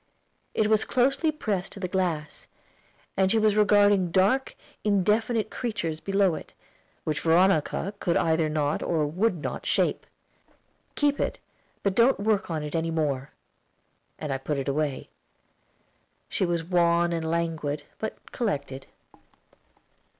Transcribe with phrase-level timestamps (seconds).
[0.55, 2.47] It was closely pressed to the glass,
[3.15, 6.53] and she was regarding dark, indefinite creatures below it,
[7.03, 10.07] which Veronica either could not or would not shape.
[10.95, 11.37] "Keep it;
[11.83, 13.29] but don't work on it any more."
[14.17, 15.11] And I put it away.
[16.27, 18.87] She was wan and languid, but collected.